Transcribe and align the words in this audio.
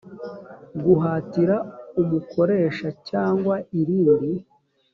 guhatira 0.83 1.55
umukoresha 2.01 2.87
cyangwa 3.09 3.55
irindi 3.79 4.31